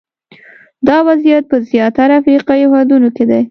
[0.87, 3.41] دا وضعیت په زیاتره افریقایي هېوادونو کې دی.